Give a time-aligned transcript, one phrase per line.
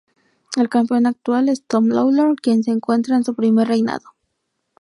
[0.57, 4.15] El campeón actual es Tom Lawlor, quien se encuentra en su primer reinado.